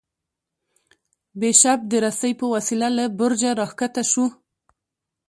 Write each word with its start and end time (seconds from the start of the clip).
بیشپ 1.39 1.79
د 1.91 1.93
رسۍ 2.05 2.31
په 2.39 2.45
وسیله 2.53 2.87
له 2.97 3.05
برجه 3.19 3.51
راکښته 3.59 4.03
شو. 4.11 4.25